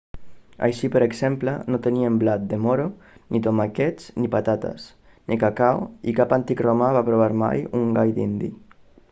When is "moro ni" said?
2.63-3.41